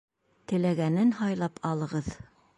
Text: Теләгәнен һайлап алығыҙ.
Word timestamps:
Теләгәнен 0.51 1.13
һайлап 1.21 1.63
алығыҙ. 1.75 2.13